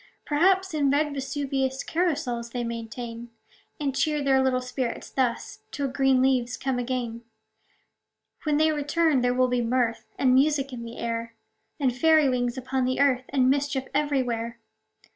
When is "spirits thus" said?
4.59-5.59